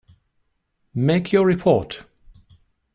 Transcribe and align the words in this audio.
Make 0.95 1.31
your 1.31 1.45
report. 1.45 2.05